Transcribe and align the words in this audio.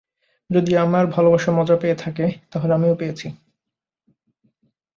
যদি 0.49 0.71
আমার 0.77 1.03
ভালবাসা 1.07 1.51
মজা 1.51 1.75
পেয়ে 1.75 1.95
থাকে, 1.95 2.25
তাহলে 2.51 2.71
আমিও 2.73 2.95
পেয়েছি। 2.95 3.27